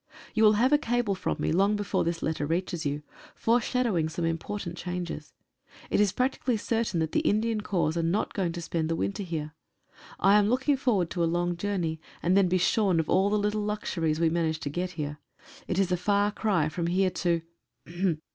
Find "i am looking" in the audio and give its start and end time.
10.19-10.75